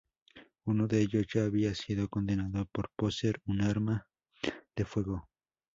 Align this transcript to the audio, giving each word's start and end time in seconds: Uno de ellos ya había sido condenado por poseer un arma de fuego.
Uno 0.65 0.87
de 0.87 0.99
ellos 1.01 1.27
ya 1.31 1.43
había 1.43 1.75
sido 1.75 2.09
condenado 2.09 2.65
por 2.73 2.89
poseer 2.95 3.39
un 3.45 3.61
arma 3.61 4.07
de 4.75 4.83
fuego. 4.83 5.29